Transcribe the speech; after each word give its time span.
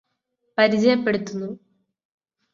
പരിചയപ്പെടുത്തുന്നു 0.57 1.49